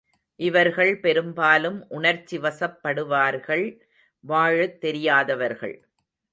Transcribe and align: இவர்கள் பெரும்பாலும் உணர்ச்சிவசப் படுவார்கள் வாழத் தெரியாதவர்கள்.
இவர்கள் 0.39 0.99
பெரும்பாலும் 0.99 1.85
உணர்ச்சிவசப் 1.91 2.79
படுவார்கள் 2.83 3.79
வாழத் 4.19 4.81
தெரியாதவர்கள். 4.81 5.77